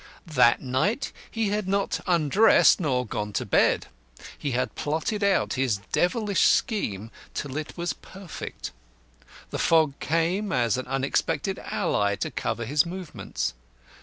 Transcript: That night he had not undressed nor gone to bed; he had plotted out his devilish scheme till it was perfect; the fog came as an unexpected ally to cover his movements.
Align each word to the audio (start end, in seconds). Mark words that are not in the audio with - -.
That 0.25 0.63
night 0.63 1.11
he 1.29 1.49
had 1.49 1.67
not 1.67 1.99
undressed 2.07 2.79
nor 2.79 3.05
gone 3.05 3.33
to 3.33 3.45
bed; 3.45 3.85
he 4.35 4.49
had 4.49 4.73
plotted 4.73 5.23
out 5.23 5.53
his 5.53 5.77
devilish 5.91 6.39
scheme 6.41 7.11
till 7.35 7.55
it 7.55 7.77
was 7.77 7.93
perfect; 7.93 8.71
the 9.51 9.59
fog 9.59 9.93
came 9.99 10.51
as 10.51 10.75
an 10.75 10.87
unexpected 10.87 11.59
ally 11.59 12.15
to 12.15 12.31
cover 12.31 12.65
his 12.65 12.83
movements. 12.83 13.53